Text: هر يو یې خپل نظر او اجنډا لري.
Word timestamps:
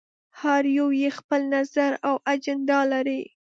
هر 0.41 0.63
يو 0.77 0.87
یې 1.01 1.09
خپل 1.19 1.41
نظر 1.55 1.91
او 2.07 2.15
اجنډا 2.31 2.79
لري. 2.93 3.21